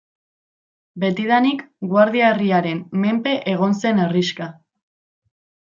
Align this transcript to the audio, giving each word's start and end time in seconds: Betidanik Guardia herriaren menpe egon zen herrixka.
Betidanik 1.03 1.61
Guardia 1.91 2.31
herriaren 2.31 2.81
menpe 3.05 3.37
egon 3.55 3.79
zen 3.85 4.05
herrixka. 4.09 4.49